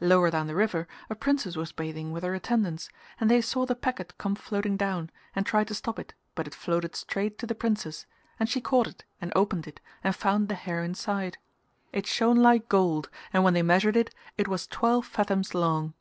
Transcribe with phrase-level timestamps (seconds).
[0.00, 2.88] Lower down the river a princess was bathing with her attendants
[3.20, 6.54] and they saw the packet come floating down and tried to stop it but it
[6.54, 8.06] floated straight to the princess
[8.40, 11.36] and she caught it and opened it and found the hair inside.
[11.92, 15.92] It shone like gold and when they measured it, it was twelve fathoms long.